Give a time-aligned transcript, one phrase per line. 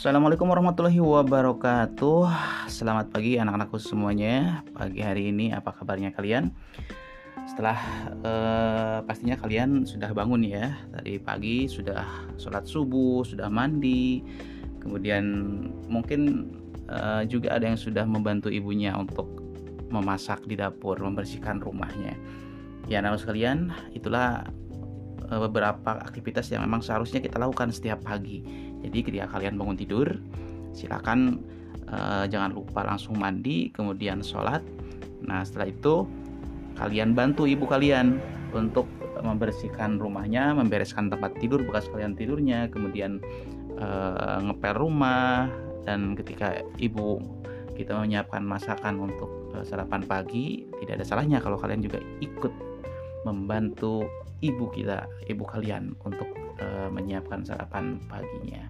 [0.00, 2.24] Assalamualaikum warahmatullahi wabarakatuh.
[2.72, 4.64] Selamat pagi anak-anakku semuanya.
[4.72, 6.56] Pagi hari ini apa kabarnya kalian?
[7.44, 7.76] Setelah
[8.24, 10.72] eh, pastinya kalian sudah bangun ya.
[10.88, 14.24] Tadi pagi sudah sholat subuh, sudah mandi.
[14.80, 15.24] Kemudian
[15.84, 16.48] mungkin
[16.88, 19.28] eh, juga ada yang sudah membantu ibunya untuk
[19.92, 22.16] memasak di dapur Membersihkan rumahnya.
[22.88, 24.48] Ya anak sekalian itulah
[25.30, 28.42] Eh, beberapa aktivitas yang memang seharusnya kita lakukan setiap pagi.
[28.80, 30.08] Jadi ketika kalian bangun tidur,
[30.72, 31.40] silakan
[31.90, 34.64] uh, jangan lupa langsung mandi, kemudian sholat.
[35.24, 36.08] Nah setelah itu
[36.80, 38.16] kalian bantu ibu kalian
[38.56, 38.88] untuk
[39.20, 43.20] membersihkan rumahnya, membereskan tempat tidur bekas kalian tidurnya, kemudian
[43.76, 45.52] uh, ngepel rumah
[45.84, 47.20] dan ketika ibu
[47.76, 49.28] kita menyiapkan masakan untuk
[49.64, 52.52] sarapan pagi, tidak ada salahnya kalau kalian juga ikut
[53.24, 54.04] membantu
[54.40, 56.28] ibu kita, ibu kalian untuk
[56.60, 58.64] uh, menyiapkan sarapan paginya.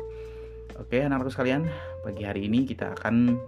[0.79, 1.69] Oke, anak-anakku sekalian,
[2.03, 3.39] pagi hari ini kita akan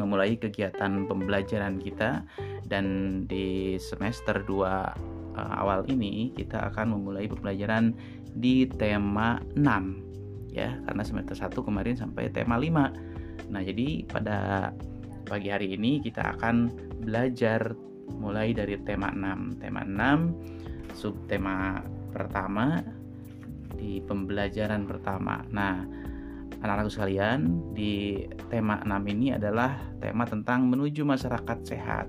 [0.00, 2.24] memulai kegiatan pembelajaran kita
[2.64, 2.86] dan
[3.28, 4.88] di semester 2 uh,
[5.36, 7.92] eh, awal ini kita akan memulai pembelajaran
[8.32, 13.52] di tema 6 ya, karena semester 1 kemarin sampai tema 5.
[13.52, 14.70] Nah, jadi pada
[15.28, 16.72] pagi hari ini kita akan
[17.04, 17.76] belajar
[18.16, 19.60] mulai dari tema 6.
[19.60, 20.61] Tema 6
[20.94, 21.80] subtema
[22.12, 22.80] pertama
[23.76, 25.42] di pembelajaran pertama.
[25.50, 25.82] Nah,
[26.62, 32.06] anak-anakku sekalian, di tema 6 ini adalah tema tentang menuju masyarakat sehat.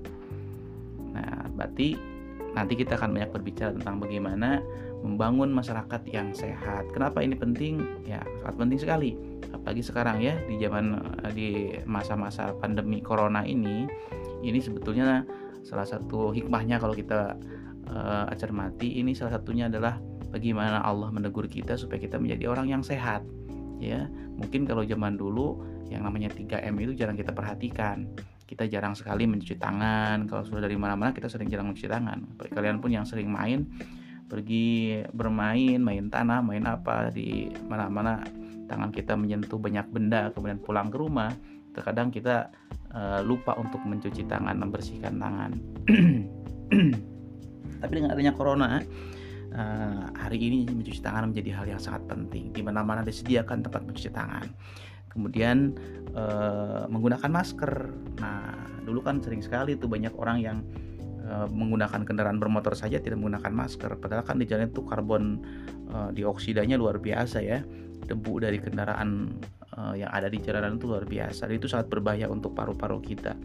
[1.13, 1.97] Nah, berarti
[2.53, 4.61] nanti kita akan banyak berbicara tentang bagaimana
[5.01, 6.87] membangun masyarakat yang sehat.
[6.93, 7.81] Kenapa ini penting?
[8.05, 9.11] Ya, sangat penting sekali.
[9.51, 10.85] Apalagi sekarang ya di zaman
[11.27, 11.49] eh, di
[11.83, 13.89] masa-masa pandemi corona ini,
[14.45, 15.27] ini sebetulnya
[15.63, 17.35] salah satu hikmahnya kalau kita
[17.93, 20.01] uh, cermati ini salah satunya adalah
[20.33, 23.21] bagaimana Allah menegur kita supaya kita menjadi orang yang sehat
[23.77, 24.09] ya.
[24.33, 25.61] Mungkin kalau zaman dulu
[25.93, 28.09] yang namanya 3M itu jarang kita perhatikan.
[28.43, 30.25] Kita jarang sekali mencuci tangan.
[30.25, 32.37] Kalau sudah dari mana-mana kita sering jarang mencuci tangan.
[32.49, 33.69] Kalian pun yang sering main
[34.33, 38.17] pergi bermain main tanah main apa di mana-mana
[38.65, 41.29] tangan kita menyentuh banyak benda kemudian pulang ke rumah
[41.77, 42.49] terkadang kita
[42.97, 45.51] uh, lupa untuk mencuci tangan membersihkan tangan
[47.83, 48.79] Tapi dengan adanya corona,
[49.51, 52.55] uh, hari ini mencuci tangan menjadi hal yang sangat penting.
[52.55, 54.47] Di mana-mana disediakan tempat mencuci tangan.
[55.11, 55.75] Kemudian
[56.15, 57.91] uh, menggunakan masker.
[58.23, 58.55] Nah,
[58.87, 60.57] dulu kan sering sekali tuh banyak orang yang
[61.27, 63.99] uh, menggunakan kendaraan bermotor saja tidak menggunakan masker.
[63.99, 65.43] Padahal kan di jalan itu karbon
[65.91, 67.59] uh, dioksidanya luar biasa ya.
[68.03, 69.39] Debu dari kendaraan
[69.75, 71.51] uh, yang ada di jalanan itu luar biasa.
[71.51, 73.35] Dan itu sangat berbahaya untuk paru-paru kita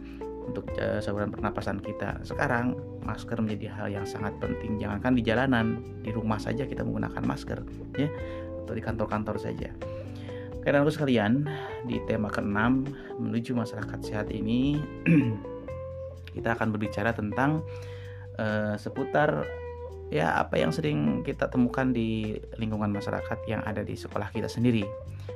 [0.49, 2.19] untuk uh, saluran pernapasan kita.
[2.25, 2.73] Sekarang
[3.05, 4.81] masker menjadi hal yang sangat penting.
[4.81, 5.65] Jangankan di jalanan,
[6.01, 7.59] di rumah saja kita menggunakan masker,
[7.95, 8.09] ya,
[8.65, 9.69] atau di kantor-kantor saja.
[10.59, 11.47] Karena aku sekalian,
[11.87, 12.83] di tema keenam
[13.15, 14.75] menuju masyarakat sehat ini
[16.35, 17.63] kita akan berbicara tentang
[18.35, 19.47] uh, seputar
[20.09, 24.81] ya apa yang sering kita temukan di lingkungan masyarakat yang ada di sekolah kita sendiri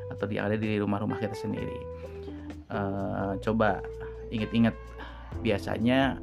[0.10, 1.78] atau di ada di rumah-rumah kita sendiri.
[2.74, 3.86] Uh, coba
[4.34, 4.74] ingat-ingat
[5.42, 6.22] biasanya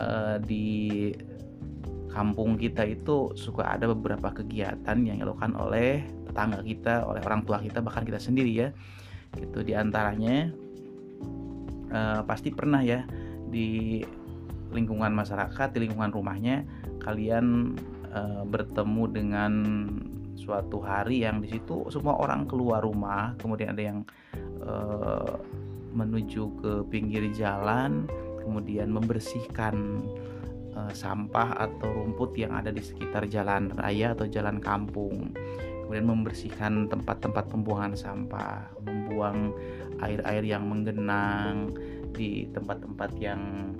[0.00, 1.10] uh, di
[2.10, 7.62] kampung kita itu suka ada beberapa kegiatan yang dilakukan oleh tetangga kita, oleh orang tua
[7.62, 8.68] kita, bahkan kita sendiri ya.
[9.38, 10.50] Gitu di antaranya
[11.94, 13.06] uh, pasti pernah ya
[13.46, 14.02] di
[14.74, 16.66] lingkungan masyarakat, di lingkungan rumahnya
[17.02, 17.78] kalian
[18.10, 19.52] uh, bertemu dengan
[20.34, 23.98] suatu hari yang di situ semua orang keluar rumah, kemudian ada yang
[24.66, 25.38] uh,
[25.92, 28.06] menuju ke pinggir jalan,
[28.42, 30.02] kemudian membersihkan
[30.74, 35.34] uh, sampah atau rumput yang ada di sekitar jalan raya atau jalan kampung.
[35.84, 39.50] Kemudian membersihkan tempat-tempat pembuangan sampah, membuang
[39.98, 41.74] air-air yang menggenang
[42.14, 43.74] di tempat-tempat yang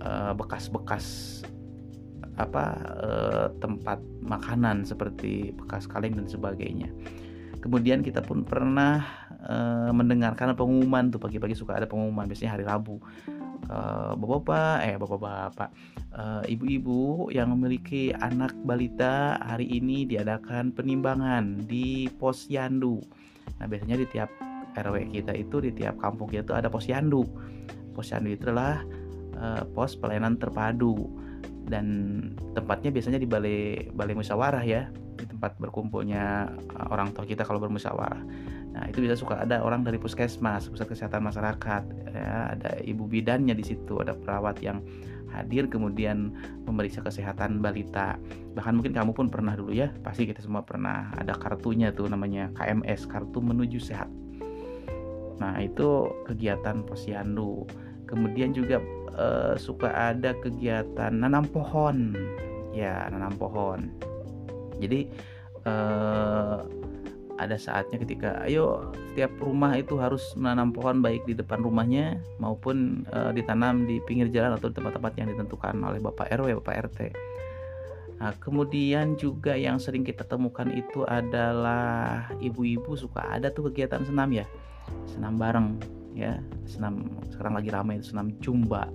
[0.00, 1.40] eh, bekas-bekas
[2.34, 2.64] apa
[2.98, 6.90] uh, tempat makanan seperti bekas kaleng dan sebagainya.
[7.62, 13.00] Kemudian kita pun pernah uh, mendengarkan pengumuman tuh pagi-pagi suka ada pengumuman biasanya hari Rabu.
[13.64, 15.72] Uh, bapak-bapak eh bapak-bapak
[16.12, 23.00] uh, ibu-ibu yang memiliki anak balita hari ini diadakan penimbangan di posyandu.
[23.60, 24.28] Nah biasanya di tiap
[24.76, 27.24] RW kita itu di tiap kampung kita itu ada posyandu.
[27.96, 28.84] Posyandu itu adalah
[29.38, 31.08] uh, pos pelayanan terpadu.
[31.64, 32.20] Dan
[32.52, 34.92] tempatnya biasanya di balai balai musyawarah ya.
[35.16, 36.52] Di tempat berkumpulnya
[36.92, 38.20] orang tua kita kalau bermusyawarah
[38.74, 43.54] Nah, itu bisa suka ada orang dari puskesmas, pusat kesehatan masyarakat, ya, ada ibu bidannya
[43.54, 44.82] di situ, ada perawat yang
[45.30, 46.34] hadir kemudian
[46.66, 48.18] memeriksa kesehatan balita.
[48.54, 52.50] Bahkan mungkin kamu pun pernah dulu ya, pasti kita semua pernah ada kartunya tuh namanya
[52.58, 54.10] KMS, kartu menuju sehat.
[55.38, 57.66] Nah, itu kegiatan posyandu.
[58.10, 58.78] Kemudian juga
[59.14, 62.14] uh, suka ada kegiatan nanam pohon.
[62.74, 63.90] Ya, nanam pohon.
[64.78, 65.10] Jadi
[65.66, 66.62] uh,
[67.34, 73.02] ada saatnya ketika ayo setiap rumah itu harus menanam pohon baik di depan rumahnya maupun
[73.10, 77.00] uh, ditanam di pinggir jalan atau di tempat-tempat yang ditentukan oleh Bapak RW, Bapak RT.
[78.14, 84.30] Nah, kemudian juga yang sering kita temukan itu adalah ibu-ibu suka ada tuh kegiatan senam
[84.30, 84.46] ya
[85.08, 85.80] senam bareng
[86.14, 88.86] ya senam sekarang lagi ramai itu senam jumba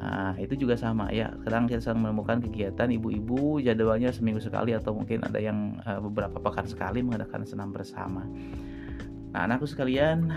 [0.00, 1.28] Nah, itu juga sama ya.
[1.44, 6.40] Kadang kita sedang menemukan kegiatan ibu-ibu jadwalnya seminggu sekali atau mungkin ada yang uh, beberapa
[6.40, 8.24] pekan sekali mengadakan senam bersama.
[9.36, 10.32] Nah, anakku sekalian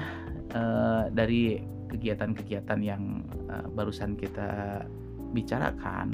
[0.51, 4.83] uh, dari kegiatan-kegiatan yang uh, barusan kita
[5.31, 6.11] bicarakan,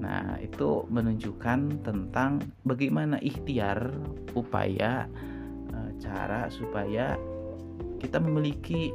[0.00, 3.94] nah itu menunjukkan tentang bagaimana ikhtiar
[4.34, 5.06] upaya
[5.96, 7.16] cara supaya
[7.96, 8.92] kita memiliki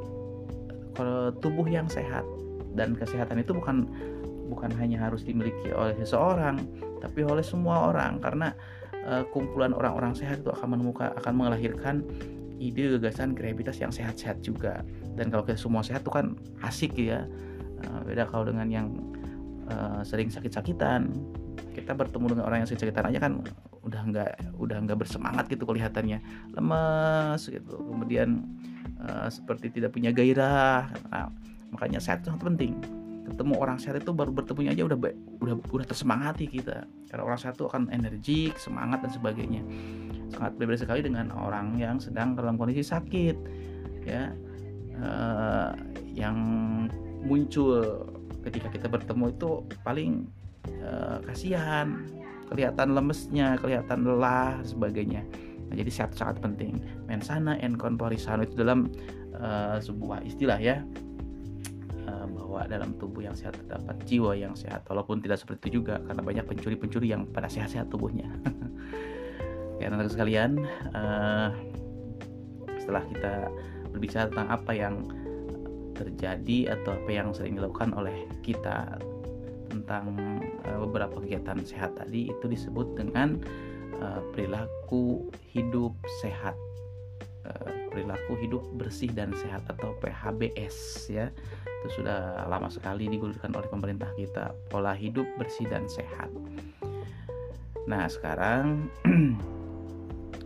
[1.41, 2.21] tubuh yang sehat
[2.75, 3.87] dan kesehatan itu bukan
[4.51, 6.59] bukan hanya harus dimiliki oleh seseorang
[6.99, 8.19] tapi oleh semua orang.
[8.19, 8.51] Karena
[9.07, 12.03] uh, kumpulan orang-orang sehat itu akan menemukan akan melahirkan
[12.61, 14.85] ide gagasan kreativitas yang sehat-sehat juga.
[15.17, 17.25] Dan kalau kita semua sehat itu kan asik ya.
[17.81, 18.87] Uh, beda kalau dengan yang
[19.71, 21.09] uh, sering sakit-sakitan.
[21.71, 23.33] Kita bertemu dengan orang yang sakit-sakitan aja kan
[23.81, 24.31] udah nggak
[24.61, 26.21] udah nggak bersemangat gitu kelihatannya.
[26.53, 27.81] Lemas gitu.
[27.81, 28.45] Kemudian
[29.01, 30.93] uh, seperti tidak punya gairah.
[31.09, 31.33] Nah,
[31.71, 32.73] makanya sehat itu sangat penting.
[33.31, 34.97] Ketemu orang sehat itu baru bertemunya aja udah
[35.39, 36.83] udah udah tersemangati kita.
[37.07, 39.63] Karena orang sehat itu akan energik semangat dan sebagainya.
[40.35, 43.35] Sangat berbeda sekali dengan orang yang sedang dalam kondisi sakit
[44.03, 44.35] ya.
[45.01, 45.73] Uh,
[46.13, 46.37] yang
[47.25, 48.05] muncul
[48.45, 50.29] ketika kita bertemu itu paling
[50.83, 52.05] uh, kasihan
[52.51, 55.23] kelihatan lemesnya, kelihatan lelah sebagainya.
[55.71, 56.83] Nah, jadi sehat sangat penting.
[57.07, 58.91] Mensana en corpore sano itu dalam
[59.39, 60.83] uh, sebuah istilah ya
[62.51, 64.83] bahwa dalam tubuh yang sehat terdapat jiwa yang sehat.
[64.91, 68.27] Walaupun tidak seperti itu juga karena banyak pencuri-pencuri yang pada sehat-sehat tubuhnya.
[69.79, 70.59] ya teman sekalian,
[70.91, 71.55] uh,
[72.75, 73.47] setelah kita
[73.95, 74.95] berbicara tentang apa yang
[75.95, 78.99] terjadi atau apa yang sering dilakukan oleh kita
[79.71, 80.11] tentang
[80.67, 83.39] uh, beberapa kegiatan sehat tadi itu disebut dengan
[84.03, 86.59] uh, perilaku hidup sehat
[87.91, 90.77] perilaku hidup bersih dan sehat atau PHBS
[91.11, 91.27] ya.
[91.83, 96.31] Itu sudah lama sekali digulirkan oleh pemerintah kita pola hidup bersih dan sehat.
[97.85, 98.87] Nah sekarang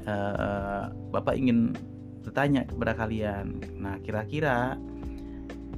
[0.09, 1.77] uh, bapak ingin
[2.25, 4.81] bertanya kepada kalian nah kira-kira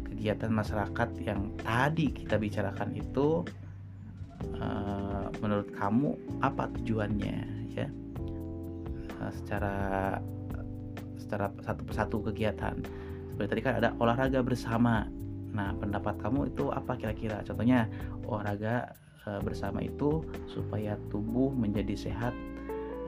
[0.07, 3.43] kegiatan masyarakat yang tadi kita bicarakan itu
[4.55, 7.37] uh, menurut kamu apa tujuannya
[7.75, 7.87] ya?
[9.33, 10.15] Secara
[11.27, 12.79] secara satu persatu kegiatan.
[13.35, 15.05] Seperti tadi kan ada olahraga bersama.
[15.51, 17.43] Nah pendapat kamu itu apa kira-kira?
[17.43, 17.91] Contohnya
[18.23, 18.95] olahraga
[19.27, 22.31] uh, bersama itu supaya tubuh menjadi sehat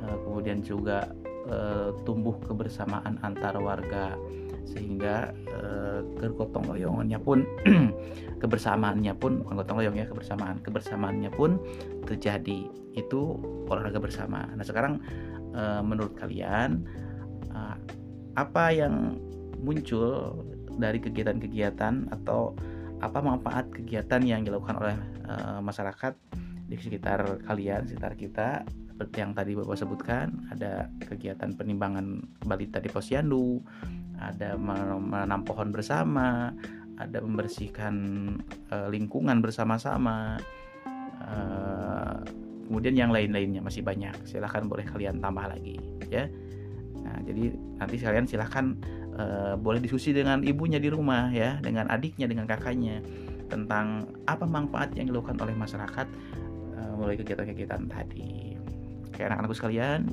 [0.04, 1.08] uh, kemudian juga
[1.48, 4.20] uh, tumbuh kebersamaan antar warga
[4.68, 7.42] sehingga uh, kegotong royongannya pun
[8.44, 11.58] kebersamaannya pun bukan gotong royong ya kebersamaan kebersamaannya pun
[12.06, 12.70] terjadi.
[12.94, 14.46] Itu olahraga bersama.
[14.54, 15.02] Nah sekarang
[15.58, 16.86] uh, menurut kalian
[18.40, 19.20] apa yang
[19.60, 20.40] muncul
[20.80, 22.56] dari kegiatan-kegiatan atau
[23.04, 24.96] apa manfaat kegiatan yang dilakukan oleh
[25.28, 26.16] uh, masyarakat
[26.72, 28.64] di sekitar kalian, sekitar kita
[29.00, 33.64] seperti yang tadi Bapak sebutkan, ada kegiatan penimbangan balita di posyandu,
[34.20, 36.52] ada menanam pohon bersama,
[37.00, 37.96] ada membersihkan
[38.76, 40.36] uh, lingkungan bersama-sama.
[41.24, 42.20] Uh,
[42.68, 44.12] kemudian yang lain-lainnya masih banyak.
[44.28, 45.80] Silahkan boleh kalian tambah lagi,
[46.12, 46.28] ya.
[47.00, 48.76] Nah, jadi nanti kalian silahkan
[49.16, 53.02] uh, boleh diskusi dengan ibunya di rumah, ya, dengan adiknya, dengan kakaknya
[53.50, 56.08] tentang apa manfaat yang dilakukan oleh masyarakat
[56.78, 58.60] uh, mulai kegiatan-kegiatan tadi.
[59.16, 60.06] Kayak anak-anakku sekalian,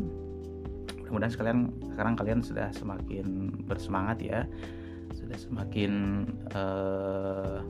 [1.06, 1.58] mudah-mudahan sekalian
[1.94, 3.26] sekarang kalian sudah semakin
[3.62, 4.40] bersemangat ya
[5.14, 5.92] sudah semakin
[6.50, 7.62] uh,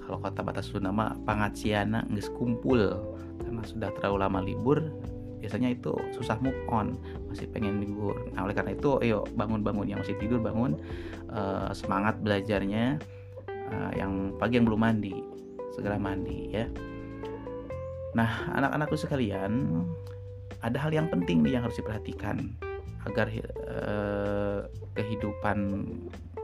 [0.00, 2.96] kalau kota batas Sunda mah pangaciana nggak kumpul
[3.44, 4.78] karena sudah terlalu lama libur
[5.40, 6.96] biasanya itu susah move on
[7.28, 8.16] masih pengen libur.
[8.32, 10.76] Nah oleh karena itu ayo bangun-bangun yang masih tidur bangun
[11.30, 12.98] uh, semangat belajarnya
[13.48, 15.14] uh, yang pagi yang belum mandi
[15.76, 16.66] segera mandi ya.
[18.16, 19.84] Nah anak-anakku sekalian
[20.64, 22.56] ada hal yang penting nih yang harus diperhatikan
[23.06, 24.60] agar eh,
[24.98, 25.86] kehidupan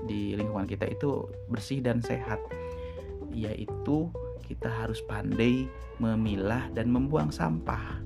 [0.07, 2.39] di lingkungan kita itu bersih dan sehat.
[3.35, 4.13] Yaitu
[4.47, 5.67] kita harus pandai
[5.99, 7.99] memilah dan membuang sampah.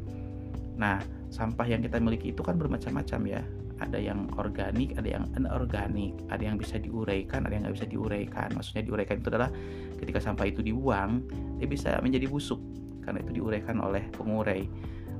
[0.76, 1.00] Nah,
[1.32, 3.42] sampah yang kita miliki itu kan bermacam-macam ya.
[3.76, 8.48] ada yang organik ada yang anorganik ada yang bisa diuraikan ada yang nggak bisa diuraikan.
[8.56, 9.52] Maksudnya diuraikan itu adalah
[10.00, 11.20] ketika sampah itu dibuang
[11.60, 12.56] dia bisa menjadi busuk
[13.04, 14.64] karena itu diuraikan oleh pengurai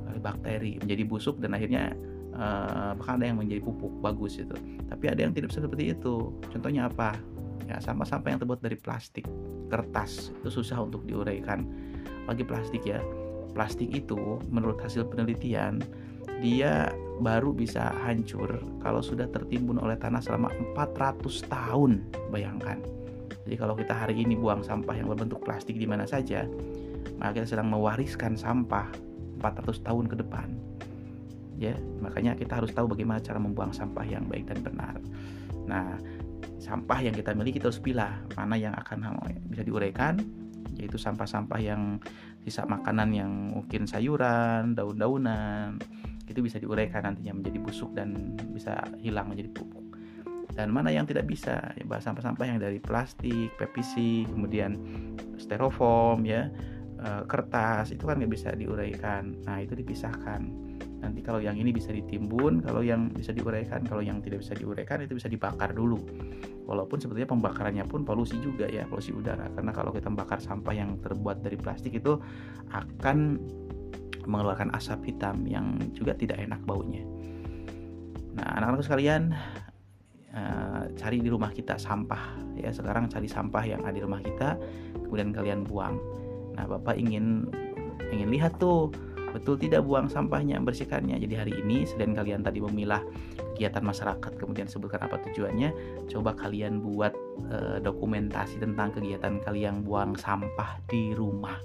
[0.08, 1.92] oleh bakteri menjadi busuk dan akhirnya
[2.32, 4.56] uh, bahkan ada yang menjadi pupuk bagus itu.
[4.88, 6.32] Tapi ada yang tidak seperti itu.
[6.48, 7.12] Contohnya apa?
[7.68, 9.28] Ya sampah-sampah yang terbuat dari plastik
[9.68, 11.68] kertas itu susah untuk diuraikan.
[12.24, 13.04] Bagi plastik ya
[13.56, 15.80] plastik itu menurut hasil penelitian
[16.44, 16.92] dia
[17.24, 22.04] baru bisa hancur kalau sudah tertimbun oleh tanah selama 400 tahun.
[22.28, 22.76] Bayangkan.
[23.48, 26.44] Jadi kalau kita hari ini buang sampah yang berbentuk plastik di mana saja
[27.16, 28.92] maka kita sedang mewariskan sampah
[29.40, 30.48] 400 tahun ke depan.
[31.56, 31.72] Ya
[32.04, 35.00] makanya kita harus tahu bagaimana cara membuang sampah yang baik dan benar.
[35.64, 35.96] Nah
[36.60, 39.16] sampah yang kita miliki kita harus pilih mana yang akan
[39.48, 40.20] bisa diuraikan
[40.76, 41.96] yaitu sampah-sampah yang
[42.46, 45.82] sisa makanan yang mungkin sayuran daun-daunan
[46.30, 49.98] itu bisa diuraikan nantinya menjadi busuk dan bisa hilang menjadi pupuk.
[50.54, 51.74] Dan mana yang tidak bisa?
[51.74, 54.78] Ya sampah-sampah yang dari plastik, PVC, kemudian
[55.42, 56.46] styrofoam ya
[57.02, 59.42] eh, kertas itu kan nggak bisa diuraikan.
[59.42, 60.65] Nah itu dipisahkan
[60.96, 65.04] nanti kalau yang ini bisa ditimbun kalau yang bisa diuraikan kalau yang tidak bisa diuraikan
[65.04, 66.00] itu bisa dibakar dulu.
[66.66, 69.46] Walaupun sebetulnya pembakarannya pun polusi juga ya polusi udara.
[69.54, 72.18] Karena kalau kita membakar sampah yang terbuat dari plastik itu
[72.74, 73.38] akan
[74.26, 77.06] mengeluarkan asap hitam yang juga tidak enak baunya.
[78.34, 79.22] Nah anak-anak sekalian
[80.34, 82.74] uh, cari di rumah kita sampah ya.
[82.74, 84.58] Sekarang cari sampah yang ada di rumah kita
[85.06, 86.02] kemudian kalian buang.
[86.58, 87.46] Nah bapak ingin
[88.10, 88.90] ingin lihat tuh
[89.36, 91.20] betul tidak buang sampahnya bersihkannya.
[91.20, 93.04] Jadi hari ini selain kalian tadi memilah
[93.52, 95.76] kegiatan masyarakat kemudian sebutkan apa tujuannya
[96.08, 97.12] coba kalian buat
[97.52, 101.60] e, dokumentasi tentang kegiatan kalian buang sampah di rumah.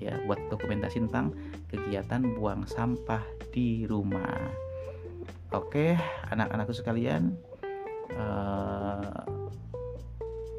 [0.00, 1.36] Ya buat dokumentasi tentang
[1.68, 3.20] kegiatan buang sampah
[3.52, 4.48] di rumah.
[5.52, 6.00] Oke
[6.32, 7.36] anak-anakku sekalian
[8.08, 8.24] e,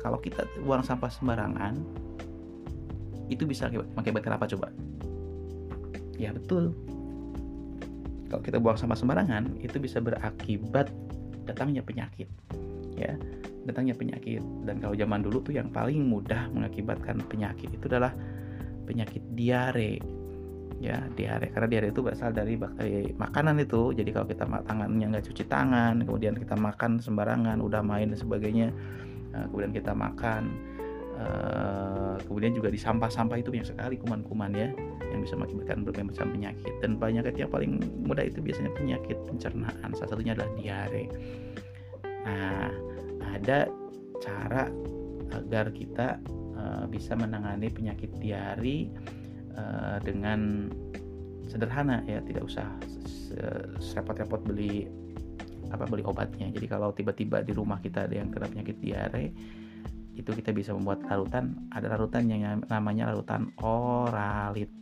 [0.06, 1.82] kalau kita buang sampah sembarangan
[3.28, 4.70] itu bisa mengakibatkan apa coba
[6.18, 6.74] ya betul.
[8.28, 10.92] Kalau kita buang sampah sembarangan itu bisa berakibat
[11.48, 12.28] datangnya penyakit
[13.00, 13.16] ya.
[13.64, 14.44] Datangnya penyakit.
[14.68, 18.12] Dan kalau zaman dulu tuh yang paling mudah mengakibatkan penyakit itu adalah
[18.84, 20.00] penyakit diare
[20.84, 21.52] ya diare.
[21.56, 23.96] Karena diare itu berasal dari bakteri makanan itu.
[23.96, 28.68] Jadi kalau kita tangannya nggak cuci tangan kemudian kita makan sembarangan udah main dan sebagainya
[29.36, 30.52] eh, kemudian kita makan
[31.18, 34.70] eh, kemudian juga di sampah-sampah itu banyak sekali kuman-kuman ya
[35.10, 36.74] yang bisa mengakibatkan berbagai macam penyakit.
[36.80, 39.90] Dan penyakit yang paling mudah itu biasanya penyakit pencernaan.
[39.98, 41.06] Salah satunya adalah diare.
[42.28, 42.70] Nah
[43.34, 43.68] ada
[44.20, 44.70] cara
[45.36, 46.18] agar kita
[46.58, 48.90] uh, bisa menangani penyakit diare
[49.56, 50.72] uh, dengan
[51.48, 52.68] sederhana ya tidak usah
[53.96, 54.88] repot-repot beli
[55.72, 56.48] apa beli obatnya.
[56.52, 59.32] Jadi kalau tiba-tiba di rumah kita ada yang kena penyakit diare
[60.18, 64.74] itu kita bisa membuat larutan ada larutan yang namanya larutan oralit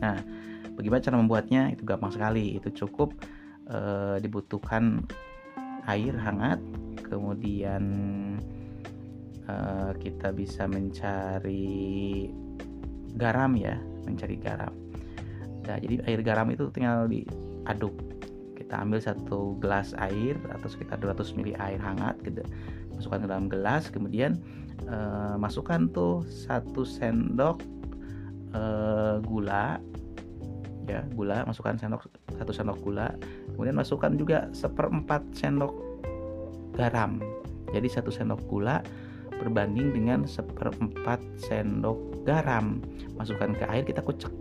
[0.00, 0.16] Nah,
[0.74, 1.62] bagaimana cara membuatnya?
[1.70, 2.56] Itu gampang sekali.
[2.56, 3.12] Itu cukup
[3.68, 3.78] e,
[4.24, 5.04] dibutuhkan
[5.84, 6.60] air hangat,
[7.04, 7.84] kemudian
[9.44, 9.54] e,
[10.00, 12.28] kita bisa mencari
[13.14, 13.76] garam ya,
[14.08, 14.72] mencari garam.
[15.68, 17.92] Nah, jadi air garam itu tinggal diaduk.
[18.56, 22.40] Kita ambil satu gelas air atau sekitar 200 ml air hangat, gitu.
[23.00, 24.36] Masukkan ke dalam gelas, kemudian
[24.84, 24.96] e,
[25.40, 27.64] masukkan tuh satu sendok
[29.24, 29.78] gula
[30.90, 33.14] ya gula masukkan sendok satu sendok gula
[33.54, 35.70] kemudian masukkan juga seperempat sendok
[36.74, 37.20] garam.
[37.70, 38.82] Jadi satu sendok gula
[39.36, 42.82] berbanding dengan seperempat sendok garam.
[43.14, 44.32] Masukkan ke air kita kucek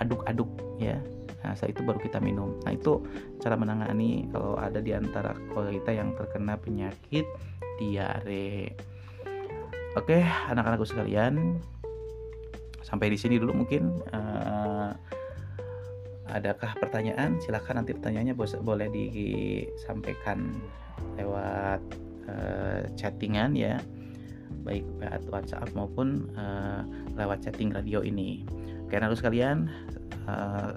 [0.00, 0.48] aduk-aduk
[0.80, 0.98] ya.
[1.44, 2.56] Nah setelah itu baru kita minum.
[2.64, 3.04] Nah itu
[3.42, 7.26] cara menangani kalau ada di antara kita yang terkena penyakit
[7.80, 8.74] diare.
[9.94, 11.62] Oke anak-anakku sekalian
[12.82, 14.02] sampai di sini dulu mungkin.
[14.10, 14.90] Uh,
[16.34, 17.38] adakah pertanyaan?
[17.38, 20.50] Silahkan nanti pertanyaannya boleh disampaikan
[21.14, 21.80] lewat
[22.26, 23.78] uh, chattingan ya.
[24.66, 26.82] Baik lewat WhatsApp maupun uh,
[27.14, 28.42] lewat chatting radio ini.
[28.84, 29.70] Oke lalu sekalian
[30.26, 30.74] uh,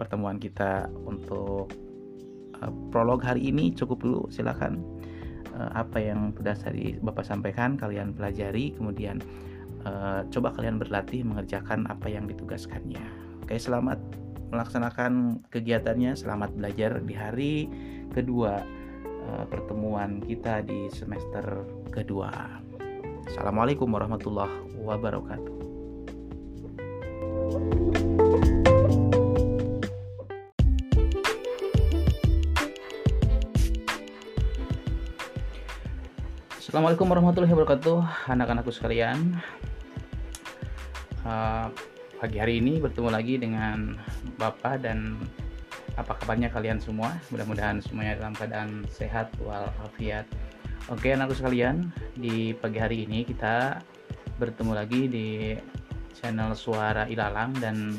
[0.00, 1.68] pertemuan kita untuk
[2.64, 4.24] uh, prolog hari ini cukup dulu.
[4.32, 4.80] Silahkan
[5.58, 9.18] apa yang sudah tadi Bapak sampaikan kalian pelajari kemudian
[9.82, 13.02] uh, coba kalian berlatih mengerjakan apa yang ditugaskannya
[13.42, 13.98] oke selamat
[14.50, 16.16] melaksanakan kegiatannya.
[16.16, 17.54] Selamat belajar di hari
[18.12, 18.64] kedua
[19.28, 22.32] uh, pertemuan kita di semester kedua.
[23.28, 25.56] Assalamualaikum warahmatullahi wabarakatuh.
[36.68, 39.40] Assalamualaikum warahmatullahi wabarakatuh, anak-anakku sekalian.
[41.24, 41.72] Uh,
[42.20, 43.96] pagi hari ini bertemu lagi dengan
[44.36, 45.16] Bapak dan
[45.96, 47.16] apa kabarnya kalian semua?
[47.32, 50.28] Mudah-mudahan semuanya dalam keadaan sehat walafiat.
[50.92, 51.88] Oke, anakku sekalian,
[52.20, 53.80] di pagi hari ini kita
[54.36, 55.56] bertemu lagi di
[56.20, 57.96] channel Suara Ilalang dan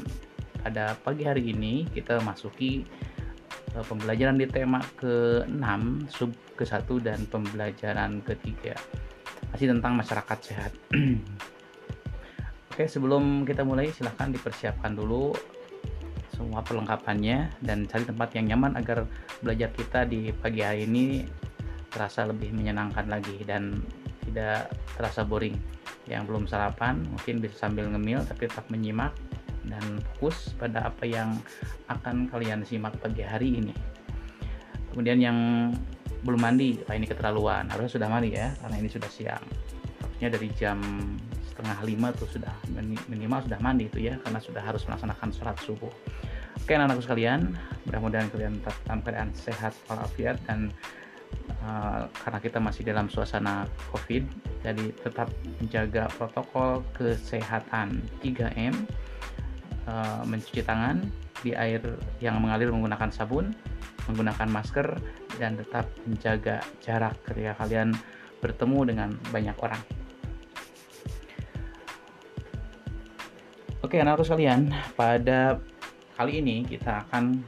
[0.61, 2.85] pada pagi hari ini kita masuki
[3.73, 5.65] pembelajaran di tema ke-6
[6.09, 8.75] sub ke-1 dan pembelajaran ketiga
[9.49, 10.71] masih tentang masyarakat sehat.
[12.69, 15.35] Oke, sebelum kita mulai silahkan dipersiapkan dulu
[16.31, 19.03] semua perlengkapannya dan cari tempat yang nyaman agar
[19.43, 21.27] belajar kita di pagi hari ini
[21.91, 23.83] terasa lebih menyenangkan lagi dan
[24.23, 25.59] tidak terasa boring.
[26.07, 29.11] Yang belum sarapan mungkin bisa sambil ngemil tapi tetap menyimak
[29.69, 31.37] dan fokus pada apa yang
[31.87, 33.73] akan kalian simak pagi hari ini.
[34.91, 35.37] Kemudian yang
[36.25, 37.69] belum mandi wah ini keterlaluan.
[37.69, 39.45] Harusnya sudah mandi ya karena ini sudah siang.
[40.01, 40.81] Harusnya dari jam
[41.47, 42.55] setengah lima tuh sudah
[43.07, 45.93] minimal sudah mandi itu ya karena sudah harus melaksanakan sholat subuh.
[46.59, 47.55] Oke anak-anakku sekalian
[47.87, 50.73] mudah-mudahan kalian tetap dalam keadaan sehat walafiat dan
[51.63, 54.27] uh, karena kita masih dalam suasana covid
[54.61, 55.31] jadi tetap
[55.63, 58.75] menjaga protokol kesehatan 3M
[59.89, 61.01] uh, mencuci tangan
[61.41, 61.81] di air
[62.21, 63.49] yang mengalir menggunakan sabun
[64.09, 64.87] menggunakan masker
[65.37, 67.93] dan tetap menjaga jarak ketika kalian
[68.41, 69.81] bertemu dengan banyak orang.
[73.79, 74.61] Oke, anak-anak sekalian,
[74.97, 75.61] pada
[76.19, 77.39] kali ini kita akan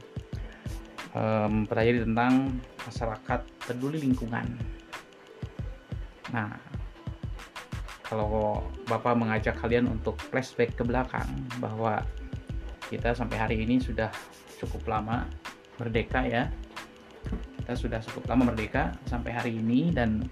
[1.52, 2.32] mempelajari um, tentang
[2.88, 4.46] masyarakat peduli lingkungan.
[6.32, 6.56] Nah,
[8.00, 11.28] kalau Bapak mengajak kalian untuk flashback ke belakang
[11.60, 12.00] bahwa
[12.92, 14.12] kita sampai hari ini sudah
[14.60, 15.24] cukup lama
[15.80, 16.52] merdeka ya.
[17.64, 20.28] Kita sudah cukup lama merdeka sampai hari ini dan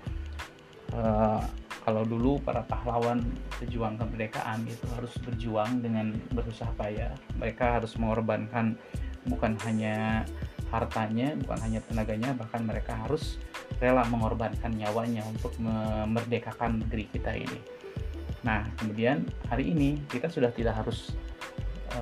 [0.92, 1.40] uh,
[1.80, 3.24] kalau dulu para pahlawan
[3.56, 7.16] pejuang kemerdekaan itu harus berjuang dengan berusaha payah.
[7.40, 8.76] Mereka harus mengorbankan
[9.24, 10.28] bukan hanya
[10.70, 13.42] hartanya bukan hanya tenaganya bahkan mereka harus
[13.82, 17.60] rela mengorbankan nyawanya untuk memerdekakan negeri kita ini.
[18.44, 21.16] Nah kemudian hari ini kita sudah tidak harus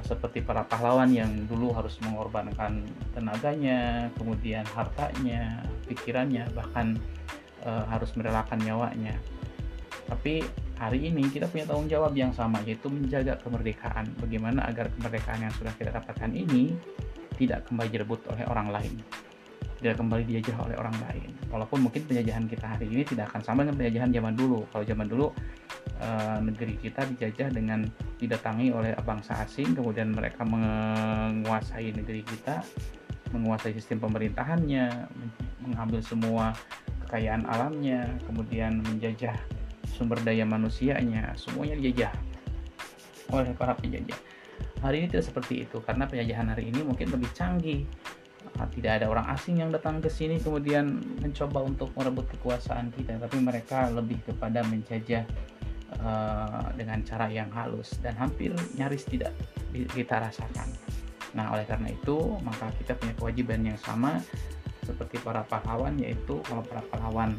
[0.04, 2.84] seperti para pahlawan yang dulu harus mengorbankan
[3.16, 6.96] tenaganya, kemudian hartanya, pikirannya, bahkan
[7.64, 9.16] e, harus merelakan nyawanya.
[10.08, 10.44] Tapi
[10.80, 14.08] hari ini kita punya tanggung jawab yang sama yaitu menjaga kemerdekaan.
[14.20, 16.72] Bagaimana agar kemerdekaan yang sudah kita dapatkan ini
[17.36, 18.94] tidak kembali direbut oleh orang lain
[19.78, 21.30] tidak kembali diajah oleh orang lain.
[21.54, 24.58] Walaupun mungkin penjajahan kita hari ini tidak akan sama dengan penjajahan zaman dulu.
[24.74, 25.26] Kalau zaman dulu
[26.00, 27.86] uh, negeri kita dijajah dengan
[28.18, 32.62] didatangi oleh bangsa asing kemudian mereka menguasai negeri kita
[33.34, 35.08] menguasai sistem pemerintahannya
[35.64, 36.56] mengambil semua
[37.06, 39.36] kekayaan alamnya kemudian menjajah
[39.88, 42.12] sumber daya manusianya semuanya dijajah
[43.32, 44.16] oleh para penjajah.
[44.80, 47.84] Hari ini tidak seperti itu karena penjajahan hari ini mungkin lebih canggih.
[48.56, 53.20] Ah, tidak ada orang asing yang datang ke sini kemudian mencoba untuk merebut kekuasaan kita
[53.20, 55.22] tapi mereka lebih kepada menjajah
[55.96, 59.32] uh, dengan cara yang halus dan hampir nyaris tidak
[59.72, 60.68] kita rasakan.
[61.36, 64.20] Nah, oleh karena itu, maka kita punya kewajiban yang sama
[64.88, 67.36] seperti para pahlawan yaitu kalau para pahlawan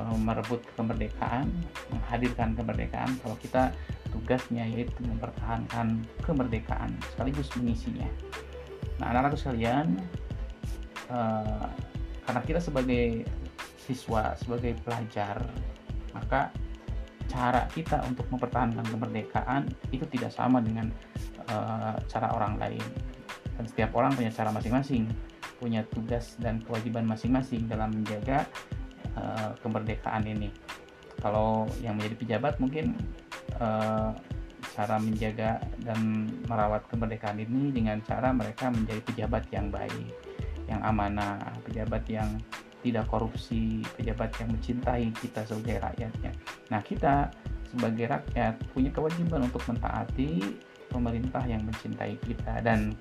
[0.00, 1.52] uh, merebut kemerdekaan,
[1.92, 3.68] menghadirkan kemerdekaan, kalau kita
[4.08, 8.08] tugasnya yaitu mempertahankan kemerdekaan sekaligus mengisinya.
[8.96, 10.00] Nah, anak-anak sekalian,
[11.12, 11.68] uh,
[12.24, 13.28] karena kita sebagai
[13.84, 15.44] siswa, sebagai pelajar,
[16.16, 16.48] maka
[17.34, 20.86] cara kita untuk mempertahankan kemerdekaan itu tidak sama dengan
[21.50, 22.84] uh, cara orang lain.
[23.58, 25.10] Dan setiap orang punya cara masing-masing
[25.58, 28.46] punya tugas dan kewajiban masing-masing dalam menjaga
[29.18, 30.54] uh, kemerdekaan ini.
[31.18, 32.94] Kalau yang menjadi pejabat mungkin
[33.58, 34.14] uh,
[34.74, 40.10] cara menjaga dan merawat kemerdekaan ini dengan cara mereka menjadi pejabat yang baik
[40.66, 42.26] yang amanah pejabat yang
[42.84, 46.32] tidak korupsi, pejabat yang mencintai kita sebagai rakyatnya.
[46.68, 47.32] Nah, kita
[47.72, 50.60] sebagai rakyat punya kewajiban untuk mentaati
[50.92, 52.94] pemerintah yang mencintai kita dan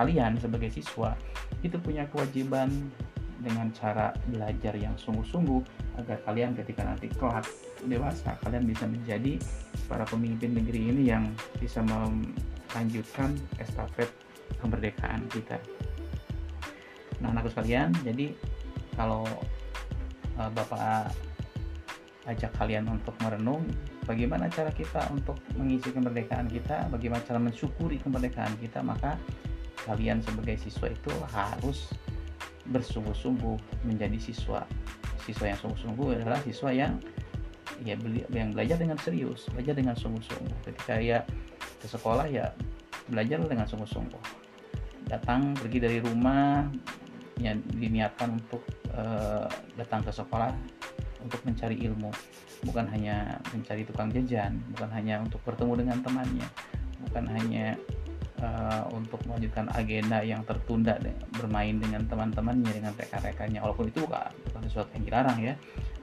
[0.00, 1.12] kalian sebagai siswa
[1.60, 2.70] itu punya kewajiban
[3.44, 5.60] dengan cara belajar yang sungguh-sungguh
[6.00, 7.44] agar kalian ketika nanti kelak
[7.84, 9.36] dewasa kalian bisa menjadi
[9.84, 11.28] para pemimpin negeri ini yang
[11.60, 14.08] bisa melanjutkan estafet
[14.64, 15.60] kemerdekaan kita.
[17.20, 18.32] Nah, anakku sekalian, jadi
[18.96, 19.26] kalau
[20.38, 21.12] uh, Bapak
[22.24, 23.68] ajak kalian untuk merenung
[24.08, 29.20] bagaimana cara kita untuk mengisi kemerdekaan kita, bagaimana cara mensyukuri kemerdekaan kita, maka
[29.84, 31.92] kalian sebagai siswa itu harus
[32.72, 34.64] bersungguh-sungguh menjadi siswa.
[35.24, 36.96] Siswa yang sungguh-sungguh adalah siswa yang
[37.82, 37.98] ya
[38.30, 40.56] yang belajar dengan serius belajar dengan sungguh-sungguh.
[40.64, 41.20] Ketika ya
[41.80, 42.52] ke sekolah ya
[43.12, 44.22] belajar dengan sungguh-sungguh.
[45.04, 46.64] Datang pergi dari rumah
[47.40, 48.62] diniatkan untuk
[48.94, 50.54] uh, datang ke sekolah
[51.22, 52.10] untuk mencari ilmu.
[52.64, 56.48] Bukan hanya mencari tukang jajan bukan hanya untuk bertemu dengan temannya
[57.04, 57.76] bukan hanya
[58.40, 60.96] uh, untuk melanjutkan agenda yang tertunda
[61.36, 65.54] bermain dengan teman-temannya dengan rekan-rekannya walaupun itu bukan, bukan sesuatu yang dilarang ya.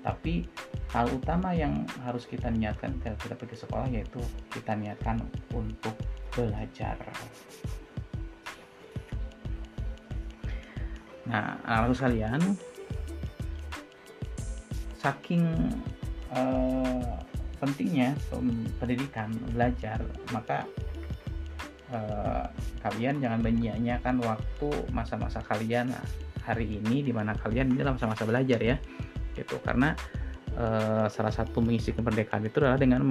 [0.01, 0.49] Tapi
[0.89, 5.21] hal utama yang harus kita niatkan ketika kita pergi sekolah yaitu kita niatkan
[5.53, 5.93] untuk
[6.33, 6.97] belajar
[11.29, 12.41] nah anak sekalian
[14.97, 15.45] saking
[16.33, 17.17] uh,
[17.61, 18.17] pentingnya
[18.81, 20.01] pendidikan belajar
[20.33, 20.65] maka
[21.93, 22.45] uh,
[22.81, 25.93] kalian jangan menyia-nyiakan waktu masa-masa kalian
[26.41, 28.77] hari ini di mana kalian ini dalam masa-masa belajar ya
[29.37, 29.61] gitu.
[29.61, 29.93] Karena
[30.57, 33.05] uh, salah satu mengisi kemerdekaan itu adalah dengan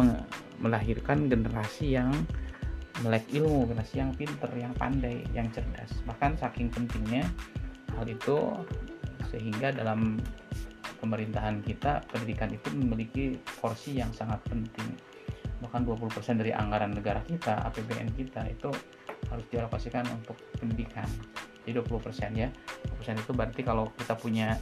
[0.59, 2.11] melahirkan generasi yang
[3.01, 5.95] melek ilmu generasi yang pinter yang pandai yang cerdas.
[6.05, 7.25] Bahkan saking pentingnya
[7.97, 8.37] hal itu
[9.31, 10.19] sehingga dalam
[11.01, 13.25] pemerintahan kita pendidikan itu memiliki
[13.59, 14.95] porsi yang sangat penting.
[15.65, 18.69] Bahkan 20% dari anggaran negara kita APBN kita itu
[19.29, 21.07] harus dialokasikan untuk pendidikan.
[21.65, 22.49] Jadi 20% ya.
[23.01, 24.57] 20% itu berarti kalau kita punya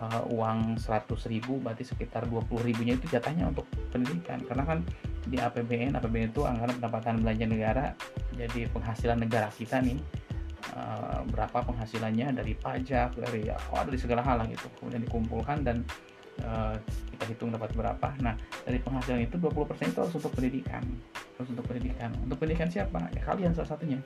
[0.00, 4.40] uh, uang 100 ribu berarti sekitar 20 ribunya itu jatahnya untuk pendidikan.
[4.44, 4.78] Karena kan
[5.28, 7.86] di APBN APBN itu anggaran pendapatan belanja negara
[8.32, 10.00] jadi penghasilan negara kita nih
[10.60, 15.80] Eh, berapa penghasilannya dari pajak dari oh dari segala hal gitu kemudian dikumpulkan dan
[16.44, 16.76] uh,
[17.16, 18.08] kita hitung dapat berapa.
[18.20, 18.36] Nah
[18.68, 19.56] dari penghasilan itu 20%
[19.88, 20.84] itu harus untuk pendidikan
[21.40, 22.12] harus untuk pendidikan.
[22.22, 23.02] Untuk pendidikan siapa?
[23.16, 23.98] Ya kalian salah satunya.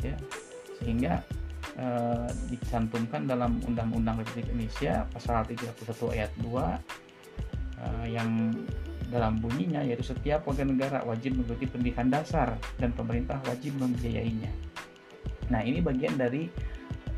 [0.00, 0.14] Ya
[0.80, 1.20] sehingga
[1.76, 5.76] uh, dicantumkan dalam Undang-Undang Republik Indonesia pasal 31
[6.14, 8.54] ayat 2 uh, yang
[9.12, 14.71] dalam bunyinya yaitu setiap warga negara wajib mengikuti pendidikan dasar dan pemerintah wajib membiayainya
[15.50, 16.46] Nah, ini bagian dari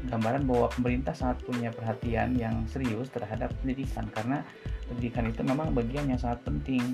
[0.09, 4.45] gambaran bahwa pemerintah sangat punya perhatian yang serius terhadap pendidikan karena
[4.85, 6.85] pendidikan itu memang bagian yang sangat penting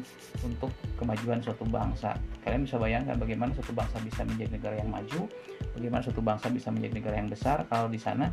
[0.46, 2.14] untuk kemajuan suatu bangsa.
[2.46, 5.20] Kalian bisa bayangkan bagaimana suatu bangsa bisa menjadi negara yang maju,
[5.74, 8.30] bagaimana suatu bangsa bisa menjadi negara yang besar kalau di sana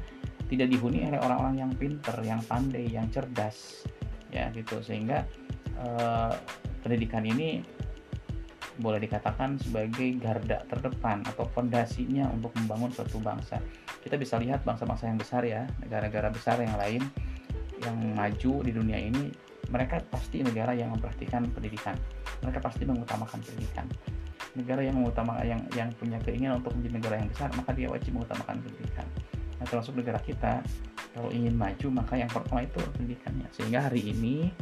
[0.48, 3.84] tidak dihuni oleh orang-orang yang pinter, yang pandai, yang cerdas,
[4.30, 4.78] ya gitu.
[4.86, 5.26] Sehingga
[5.82, 6.34] eh,
[6.86, 7.66] pendidikan ini
[8.78, 13.58] boleh dikatakan sebagai garda terdepan atau fondasinya untuk membangun suatu bangsa.
[14.02, 17.02] Kita bisa lihat bangsa-bangsa yang besar ya, negara-negara besar yang lain
[17.82, 19.30] yang maju di dunia ini,
[19.70, 21.94] mereka pasti negara yang memperhatikan pendidikan.
[22.42, 23.86] Mereka pasti mengutamakan pendidikan.
[24.58, 28.18] Negara yang mengutamakan yang yang punya keinginan untuk menjadi negara yang besar, maka dia wajib
[28.18, 29.08] mengutamakan pendidikan.
[29.58, 30.62] Nah, termasuk negara kita,
[31.18, 33.48] kalau ingin maju, maka yang pertama itu pendidikannya.
[33.54, 34.54] Sehingga hari ini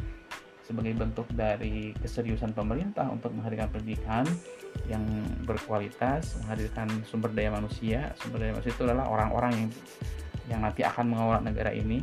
[0.66, 4.26] sebagai bentuk dari keseriusan pemerintah untuk menghadirkan pendidikan
[4.90, 5.06] yang
[5.46, 8.10] berkualitas, menghadirkan sumber daya manusia.
[8.18, 9.70] Sumber daya manusia itu adalah orang-orang yang
[10.46, 12.02] yang nanti akan mengelola negara ini.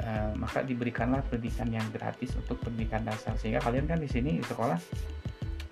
[0.00, 4.44] E, maka diberikanlah pendidikan yang gratis untuk pendidikan dasar sehingga kalian kan di sini di
[4.44, 4.80] sekolah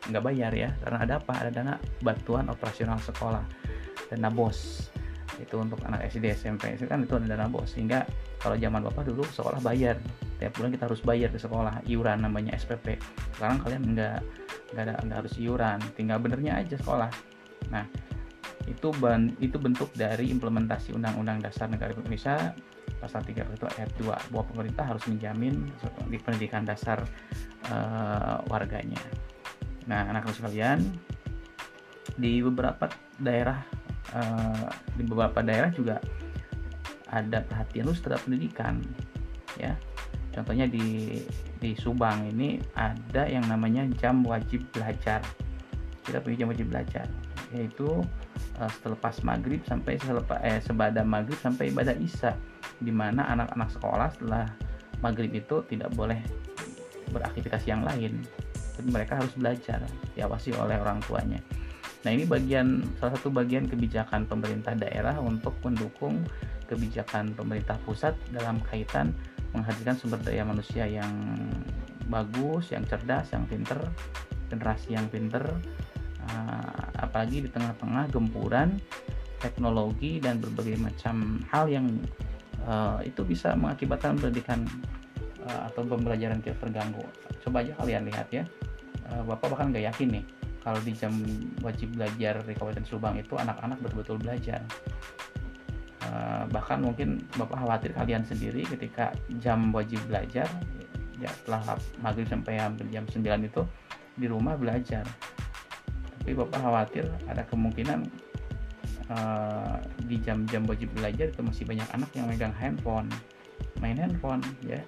[0.09, 3.45] nggak bayar ya karena ada apa ada dana bantuan operasional sekolah
[4.09, 4.89] dana bos
[5.41, 7.73] itu untuk anak SD SMP itu kan itu ada dana bos.
[7.73, 8.05] Sehingga
[8.43, 9.97] kalau zaman bapak dulu sekolah bayar.
[10.39, 13.03] Tiap bulan kita harus bayar ke sekolah iuran namanya SPP
[13.35, 14.19] sekarang kalian nggak
[14.71, 15.79] nggak ada nggak harus iuran.
[15.99, 17.11] Tinggal benernya aja sekolah.
[17.75, 17.83] Nah
[18.69, 22.53] itu ben, itu bentuk dari implementasi Undang-Undang Dasar Negara Indonesia
[23.01, 25.71] pasal 31 ayat 2 bahwa pemerintah harus menjamin
[26.11, 27.01] di pendidikan dasar
[27.71, 29.01] uh, warganya.
[29.89, 30.79] Nah, anak-anak sekalian
[32.19, 33.63] di beberapa daerah
[34.15, 36.01] uh, di beberapa daerah juga
[37.09, 38.81] ada perhatian khusus terhadap pendidikan
[39.57, 39.73] ya.
[40.33, 41.19] Contohnya di
[41.59, 45.25] di Subang ini ada yang namanya jam wajib belajar.
[46.05, 47.07] Kita punya jam wajib belajar
[47.49, 47.89] yaitu
[48.61, 52.37] uh, selepas maghrib sampai selepas eh, sebada maghrib sampai ibadah isya
[52.77, 54.45] di mana anak-anak sekolah setelah
[55.01, 56.21] maghrib itu tidak boleh
[57.09, 58.21] beraktivitas yang lain.
[58.77, 59.81] Tapi mereka harus belajar
[60.15, 61.41] diawasi oleh orang tuanya
[62.09, 66.25] nah ini bagian salah satu bagian kebijakan pemerintah daerah untuk mendukung
[66.65, 69.13] kebijakan pemerintah pusat dalam kaitan
[69.53, 71.13] menghadirkan sumber daya manusia yang
[72.09, 73.77] bagus, yang cerdas, yang pinter,
[74.49, 75.45] generasi yang pinter,
[76.33, 78.81] uh, apalagi di tengah-tengah gempuran
[79.45, 81.93] teknologi dan berbagai macam hal yang
[82.65, 84.65] uh, itu bisa mengakibatkan pendidikan
[85.45, 87.05] uh, atau pembelajaran kita terganggu.
[87.45, 88.49] Coba aja kalian lihat ya,
[89.29, 90.38] bapak bahkan nggak yakin nih
[90.69, 91.17] kalau di jam
[91.65, 94.61] wajib belajar di Kabupaten Subang itu anak-anak betul-betul belajar.
[96.05, 100.45] Uh, bahkan mungkin bapak khawatir kalian sendiri ketika jam wajib belajar
[101.17, 103.65] ya setelah maghrib sampai hampir jam 9 itu
[104.21, 105.09] di rumah belajar.
[106.21, 108.05] Tapi bapak khawatir ada kemungkinan
[109.09, 113.09] uh, di jam-jam wajib belajar itu masih banyak anak yang megang handphone.
[113.81, 114.85] Main handphone ya.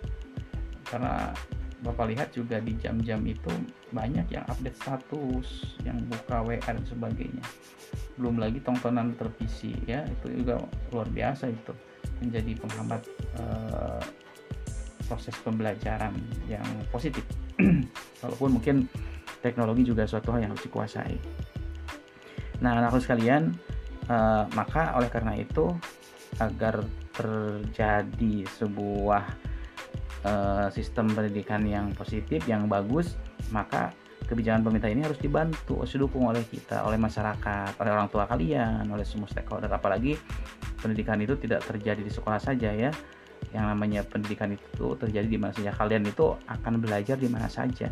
[0.85, 1.33] Karena
[1.81, 3.49] Bapak lihat juga di jam-jam itu
[3.89, 5.49] banyak yang update status,
[5.81, 7.41] yang buka WA dan sebagainya.
[8.21, 10.61] Belum lagi tontonan televisi ya, itu juga
[10.93, 11.73] luar biasa itu
[12.21, 13.03] menjadi penghambat
[13.41, 14.03] uh,
[15.09, 16.13] proses pembelajaran
[16.53, 17.25] yang positif.
[18.23, 18.85] Walaupun mungkin
[19.41, 21.17] teknologi juga suatu hal yang harus dikuasai.
[22.61, 23.57] Nah, anak sekalian,
[24.13, 25.73] uh, maka oleh karena itu
[26.37, 26.85] agar
[27.17, 29.50] terjadi sebuah
[30.25, 33.17] uh, sistem pendidikan yang positif yang bagus
[33.55, 33.93] maka
[34.31, 38.87] kebijakan pemerintah ini harus dibantu harus didukung oleh kita oleh masyarakat oleh orang tua kalian
[38.87, 39.67] oleh semua stakeholder.
[39.67, 40.15] Apalagi
[40.79, 42.95] pendidikan itu tidak terjadi di sekolah saja ya.
[43.51, 45.75] Yang namanya pendidikan itu terjadi di mana saja.
[45.75, 47.91] Kalian itu akan belajar di mana saja.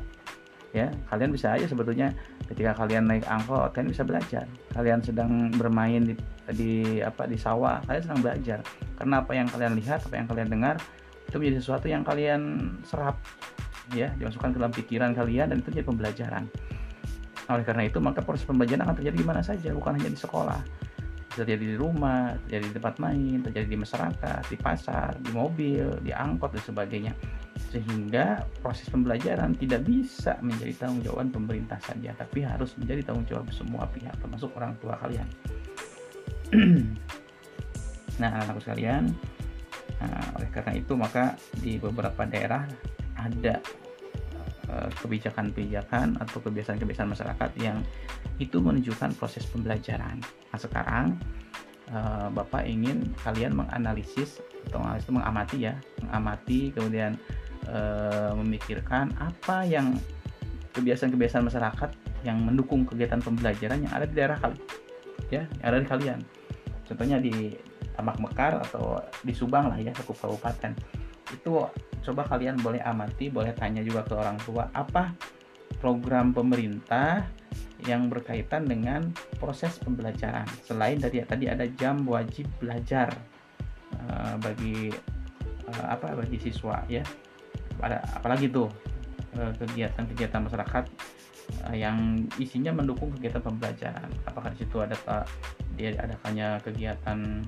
[0.70, 2.12] Ya kalian bisa aja sebetulnya
[2.46, 4.46] ketika kalian naik angkot kalian bisa belajar.
[4.70, 6.14] Kalian sedang bermain di,
[6.54, 8.58] di apa di sawah kalian sedang belajar.
[8.94, 10.76] Karena apa yang kalian lihat apa yang kalian dengar
[11.28, 13.20] itu menjadi sesuatu yang kalian serap
[13.92, 16.44] ya dimasukkan ke dalam pikiran kalian dan itu jadi pembelajaran.
[17.48, 20.60] Oleh karena itu maka proses pembelajaran akan terjadi di mana saja bukan hanya di sekolah.
[21.28, 26.00] Bisa terjadi di rumah terjadi di tempat main terjadi di masyarakat di pasar di mobil
[26.00, 27.12] di angkot dan sebagainya.
[27.68, 33.44] Sehingga proses pembelajaran tidak bisa menjadi tanggung jawab pemerintah saja tapi harus menjadi tanggung jawab
[33.52, 35.28] semua pihak termasuk orang tua kalian.
[38.18, 39.14] Nah anak-anakku sekalian
[39.98, 42.62] Nah, oleh karena itu maka di beberapa daerah
[43.18, 43.58] ada
[44.70, 47.82] eh, kebijakan-kebijakan atau kebiasaan-kebiasaan masyarakat yang
[48.38, 50.22] itu menunjukkan proses pembelajaran.
[50.22, 51.18] Nah, sekarang
[51.92, 57.16] uh, Bapak ingin kalian menganalisis atau itu mengamati ya, mengamati kemudian
[57.66, 59.96] uh, memikirkan apa yang
[60.76, 61.90] kebiasaan-kebiasaan masyarakat
[62.26, 64.64] yang mendukung kegiatan pembelajaran yang ada di daerah kalian,
[65.30, 66.20] ya, yang ada di kalian.
[66.86, 67.54] Contohnya di
[67.98, 70.70] Tamak Mekar atau di Subang lah ya satu kabupaten.
[71.34, 71.66] Itu
[72.06, 75.10] coba kalian boleh amati boleh tanya juga ke orang tua apa
[75.82, 77.26] program pemerintah
[77.82, 79.10] yang berkaitan dengan
[79.42, 80.46] proses pembelajaran?
[80.62, 83.10] Selain dari tadi ada jam wajib belajar
[83.98, 84.94] uh, bagi
[85.66, 87.02] uh, apa bagi siswa ya.
[87.82, 88.70] Ada apalagi tuh
[89.34, 90.86] uh, kegiatan-kegiatan masyarakat
[91.72, 94.08] yang isinya mendukung kegiatan pembelajaran.
[94.28, 94.94] Apakah di situ ada
[95.80, 97.40] dia adakannya kegiatan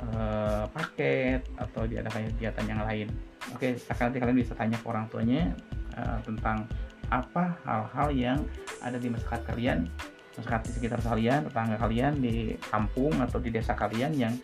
[0.00, 3.08] uh, paket atau diadakan kegiatan yang lain.
[3.54, 5.52] Oke, nanti kalian bisa tanya ke orang tuanya
[5.96, 6.68] uh, tentang
[7.08, 8.38] apa hal-hal yang
[8.84, 9.88] ada di masyarakat kalian,
[10.36, 14.34] masyarakat di sekitar kalian, tetangga kalian di kampung atau di desa kalian yang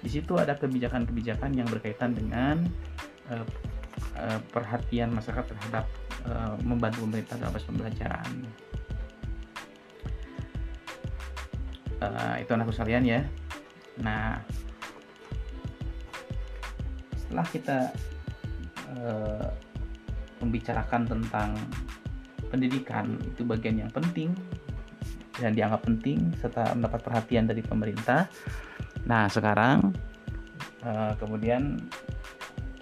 [0.00, 2.64] di situ ada kebijakan-kebijakan yang berkaitan dengan
[3.32, 3.44] uh,
[4.16, 5.84] uh, perhatian masyarakat terhadap
[6.24, 8.28] uh, membantu pemerintah dalam pembelajaran.
[12.00, 13.20] Uh, itu anakku sekalian ya.
[14.00, 14.40] Nah,
[17.30, 17.78] setelah kita
[18.98, 19.46] uh,
[20.42, 21.54] membicarakan tentang
[22.50, 24.34] pendidikan itu bagian yang penting
[25.38, 28.26] dan dianggap penting serta mendapat perhatian dari pemerintah.
[29.06, 29.94] Nah sekarang
[30.82, 31.78] uh, kemudian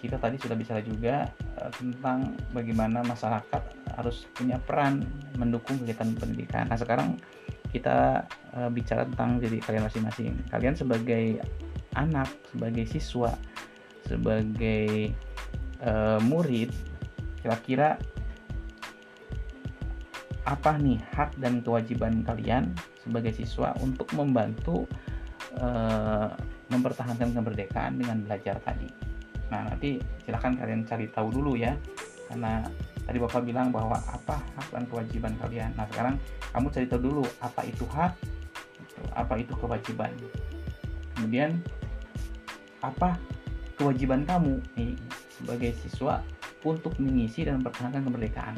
[0.01, 1.29] kita tadi sudah bicara juga
[1.61, 3.63] uh, tentang bagaimana masyarakat
[4.01, 5.05] harus punya peran
[5.37, 6.73] mendukung kegiatan pendidikan.
[6.73, 7.21] Nah sekarang
[7.69, 8.25] kita
[8.57, 10.33] uh, bicara tentang jadi kalian masing-masing.
[10.49, 11.45] Kalian sebagai
[11.93, 13.37] anak, sebagai siswa
[14.09, 15.12] sebagai
[15.85, 16.73] uh, murid
[17.44, 18.01] kira-kira
[20.49, 22.73] apa nih hak dan kewajiban kalian
[23.05, 24.88] sebagai siswa untuk membantu
[25.61, 26.33] uh,
[26.73, 28.88] mempertahankan kemerdekaan dengan belajar tadi.
[29.53, 31.77] Nah nanti silahkan kalian cari tahu dulu ya
[32.29, 32.64] karena
[33.05, 35.73] tadi bapak bilang bahwa apa hak dan kewajiban kalian.
[35.77, 36.16] Nah sekarang
[36.53, 38.12] kamu cari tahu dulu apa itu hak,
[39.16, 40.12] apa itu kewajiban.
[41.16, 41.61] Kemudian
[42.85, 43.16] apa
[43.79, 44.99] kewajiban kamu nih
[45.31, 46.21] sebagai siswa
[46.67, 48.57] untuk mengisi dan mempertahankan kemerdekaan.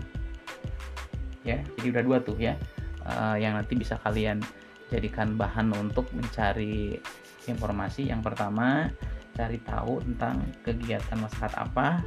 [1.45, 2.57] Ya jadi udah dua tuh ya.
[3.01, 4.45] Uh, yang nanti bisa kalian
[4.89, 6.97] jadikan bahan untuk mencari
[7.45, 8.09] informasi.
[8.09, 8.89] Yang pertama
[9.37, 12.01] cari tahu tentang kegiatan masyarakat apa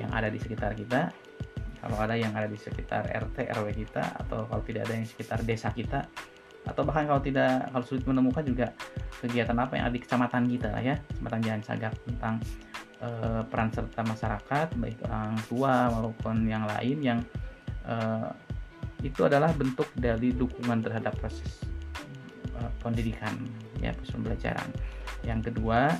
[0.00, 1.12] yang ada di sekitar kita.
[1.78, 5.38] Kalau ada yang ada di sekitar RT RW kita atau kalau tidak ada yang sekitar
[5.46, 6.10] desa kita
[6.78, 8.70] atau bahkan kalau tidak kalau sulit menemukan juga
[9.18, 10.94] kegiatan apa yang ada di kecamatan kita lah ya.
[11.10, 12.34] Kecamatan Jalan Sagak tentang
[13.02, 17.18] uh, peran serta masyarakat baik orang tua maupun yang lain yang
[17.82, 18.30] uh,
[19.02, 21.66] itu adalah bentuk dari dukungan terhadap proses
[22.54, 23.34] uh, pendidikan
[23.82, 24.70] ya proses pembelajaran.
[25.26, 25.90] Yang kedua,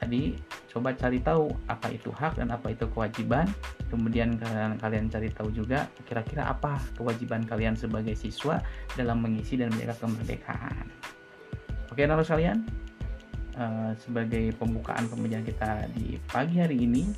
[0.00, 0.40] tadi
[0.78, 3.50] coba cari tahu apa itu hak dan apa itu kewajiban.
[3.90, 8.62] Kemudian kalian, kalian cari tahu juga kira-kira apa kewajiban kalian sebagai siswa
[8.94, 10.86] dalam mengisi dan menjaga kemerdekaan.
[11.90, 12.62] Oke, naruh kalian,
[13.58, 17.10] uh, sebagai pembukaan pembelajaran kita di pagi hari ini,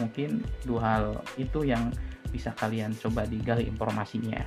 [0.00, 1.04] mungkin dua hal
[1.36, 1.92] itu yang
[2.32, 4.40] bisa kalian coba digali informasinya.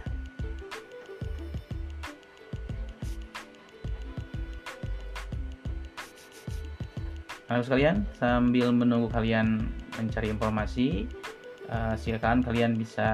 [7.46, 9.70] Halo sekalian, sambil menunggu kalian
[10.02, 11.06] mencari informasi,
[11.70, 13.06] uh, silakan kalian bisa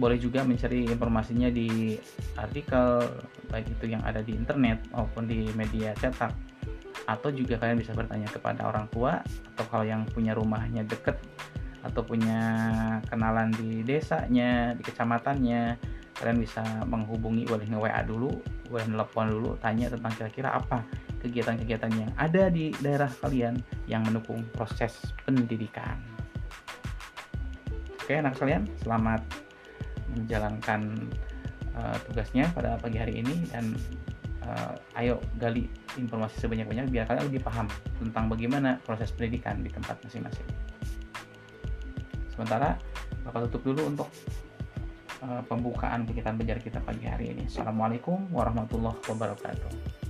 [0.00, 2.00] boleh juga mencari informasinya di
[2.40, 3.04] artikel
[3.52, 6.32] baik itu yang ada di internet maupun di media cetak.
[7.04, 9.20] Atau juga kalian bisa bertanya kepada orang tua
[9.52, 11.20] atau kalau yang punya rumahnya deket
[11.84, 12.40] atau punya
[13.12, 15.76] kenalan di desanya di kecamatannya
[16.16, 18.32] kalian bisa menghubungi boleh nge WA dulu
[18.72, 20.80] boleh telepon dulu tanya tentang kira-kira apa
[21.24, 23.56] kegiatan-kegiatan yang ada di daerah kalian
[23.88, 25.96] yang mendukung proses pendidikan.
[28.04, 29.24] Oke, anak kalian, selamat
[30.12, 31.08] menjalankan
[31.72, 33.72] uh, tugasnya pada pagi hari ini dan
[34.44, 39.96] uh, ayo gali informasi sebanyak-banyak biar kalian lebih paham tentang bagaimana proses pendidikan di tempat
[40.04, 40.46] masing-masing.
[42.28, 42.76] Sementara
[43.24, 44.08] bakal tutup dulu untuk
[45.24, 47.48] uh, pembukaan kegiatan belajar kita pagi hari ini.
[47.48, 50.03] Assalamualaikum warahmatullahi wabarakatuh.